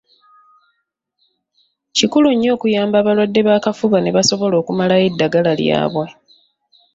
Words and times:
Kikulu 1.97 2.27
nnyo 2.33 2.49
okuyamba 2.55 2.95
abalwadde 2.99 3.41
b’akafuba 3.47 3.97
ne 4.01 4.11
basobola 4.15 4.55
okumalayo 4.61 5.03
eddagala 5.09 5.51
lyabwe. 5.59 6.05